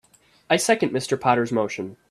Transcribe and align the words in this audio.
I 0.49 0.57
second 0.57 0.89
Mr. 0.89 1.15
Potter's 1.21 1.51
motion. 1.51 1.95